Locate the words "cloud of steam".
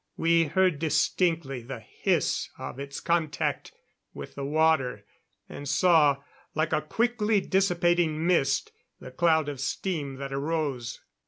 9.11-10.15